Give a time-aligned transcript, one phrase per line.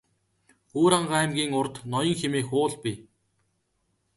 [0.77, 2.97] Өвөрхангай аймгийн урд Ноён хэмээх уул бий.